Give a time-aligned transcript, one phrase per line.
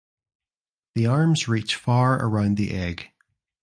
[0.95, 3.11] The arms reach far around the egg.